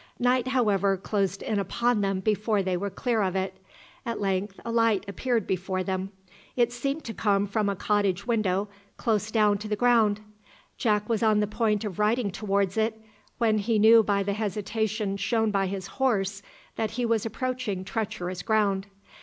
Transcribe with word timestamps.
Night 0.17 0.47
however 0.47 0.97
closed 0.97 1.43
in 1.43 1.59
upon 1.59 2.01
them 2.01 2.21
before 2.21 2.63
they 2.63 2.75
were 2.75 2.89
clear 2.89 3.21
of 3.21 3.35
it. 3.35 3.57
At 4.03 4.19
length 4.19 4.59
a 4.65 4.71
light 4.71 5.05
appeared 5.07 5.45
before 5.45 5.83
them. 5.83 6.09
It 6.55 6.73
seemed 6.73 7.03
to 7.03 7.13
come 7.13 7.45
from 7.45 7.69
a 7.69 7.75
cottage 7.75 8.25
window 8.25 8.67
close 8.97 9.29
down 9.29 9.59
to 9.59 9.67
the 9.67 9.75
ground. 9.75 10.21
Jack 10.75 11.07
was 11.07 11.21
on 11.21 11.39
the 11.39 11.45
point 11.45 11.85
of 11.85 11.99
riding 11.99 12.31
towards 12.31 12.77
it, 12.77 12.99
when 13.37 13.59
he 13.59 13.77
knew 13.77 14.01
by 14.01 14.23
the 14.23 14.33
hesitation 14.33 15.17
shown 15.17 15.51
by 15.51 15.67
his 15.67 15.85
horse 15.85 16.41
that 16.77 16.89
he 16.97 17.05
was 17.05 17.23
approaching 17.23 17.85
treacherous 17.85 18.41
ground. 18.41 18.87